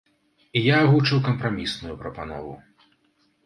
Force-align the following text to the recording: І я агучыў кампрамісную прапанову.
І 0.59 0.63
я 0.67 0.79
агучыў 0.85 1.21
кампрамісную 1.29 1.95
прапанову. 2.03 2.59